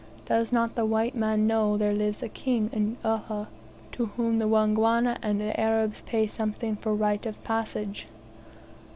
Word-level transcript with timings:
Does 0.25 0.51
not 0.51 0.73
the 0.73 0.83
white 0.83 1.13
man 1.13 1.45
know 1.45 1.77
there 1.77 1.93
lives 1.93 2.23
a 2.23 2.27
king 2.27 2.71
in 2.73 2.97
Uhha, 3.05 3.45
to 3.91 4.05
whom 4.17 4.39
the 4.39 4.47
Wangwana 4.47 5.19
and 5.21 5.39
Arabs 5.59 6.01
pay 6.07 6.25
something 6.25 6.75
for 6.75 6.95
right 6.95 7.23
of 7.27 7.43
passage?" 7.43 8.07